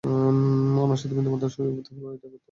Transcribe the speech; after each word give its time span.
ওনার 0.83 0.99
সাথে 1.01 1.15
বিন্দুমাত্র 1.15 1.53
সংযোগ 1.55 1.73
পেতে 1.77 1.91
হলেও 1.95 2.11
এটা 2.11 2.21
করতে 2.23 2.27
হবে। 2.27 2.37